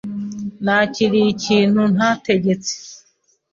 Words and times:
Nakiriye 0.63 1.27
ikintu 1.35 1.81
ntategetse. 1.95 2.73